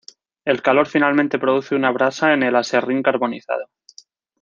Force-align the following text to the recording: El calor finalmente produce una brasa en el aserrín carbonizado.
El 0.45 0.63
calor 0.63 0.87
finalmente 0.87 1.37
produce 1.37 1.75
una 1.75 1.91
brasa 1.91 2.33
en 2.33 2.41
el 2.41 2.55
aserrín 2.55 3.03
carbonizado. 3.03 3.69